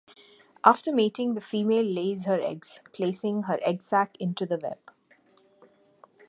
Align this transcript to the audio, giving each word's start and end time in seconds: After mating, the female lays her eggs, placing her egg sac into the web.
After 0.63 0.91
mating, 0.91 1.35
the 1.35 1.41
female 1.41 1.83
lays 1.85 2.25
her 2.25 2.41
eggs, 2.41 2.81
placing 2.91 3.43
her 3.43 3.59
egg 3.61 3.83
sac 3.83 4.17
into 4.19 4.47
the 4.47 4.57
web. 4.57 4.79